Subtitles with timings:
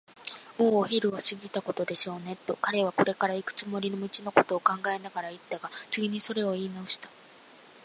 [0.57, 7.07] 「もうお昼を過ぎたことでしょうね」と、彼はこれからいくつもりの道のことを考えながらいったが、次にそれをいいなおした。